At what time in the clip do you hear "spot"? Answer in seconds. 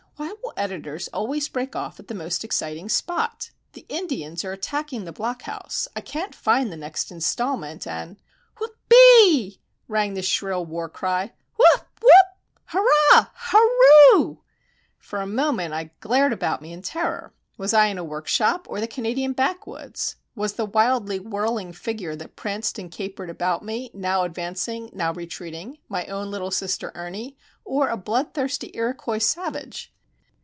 2.89-3.49